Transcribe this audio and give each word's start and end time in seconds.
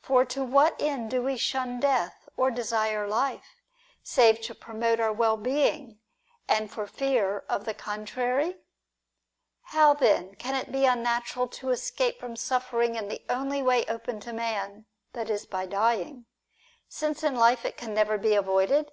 For 0.00 0.24
to 0.24 0.42
what 0.42 0.82
end 0.82 1.12
do 1.12 1.22
we 1.22 1.36
shun 1.36 1.78
death, 1.78 2.28
or 2.36 2.50
desire 2.50 3.06
life, 3.06 3.62
save 4.02 4.40
to 4.40 4.52
promote 4.56 4.98
our 4.98 5.12
well 5.12 5.36
being, 5.36 6.00
and 6.48 6.68
for 6.68 6.88
fear 6.88 7.44
of 7.48 7.66
the 7.66 7.72
contrary? 7.74 8.56
How 9.66 9.94
then 9.94 10.34
can 10.34 10.56
it 10.56 10.72
be 10.72 10.86
unnatural 10.86 11.46
to 11.46 11.70
escape 11.70 12.18
from 12.18 12.34
suffer 12.34 12.82
ing 12.82 12.96
in 12.96 13.06
the 13.06 13.24
only 13.28 13.62
way 13.62 13.84
open 13.86 14.18
to 14.22 14.32
man, 14.32 14.86
that 15.12 15.30
is, 15.30 15.46
by 15.46 15.66
dying; 15.66 16.26
since 16.88 17.22
in 17.22 17.36
life 17.36 17.64
it 17.64 17.76
can 17.76 17.94
never 17.94 18.18
be 18.18 18.34
avoided 18.34 18.90